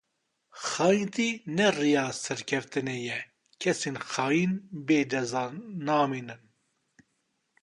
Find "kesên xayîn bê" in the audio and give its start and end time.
3.61-4.99